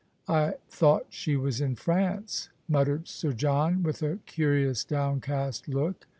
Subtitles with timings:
[0.27, 6.07] "I thouo ht she was in France," muttered Sir John, with a curious downcast look.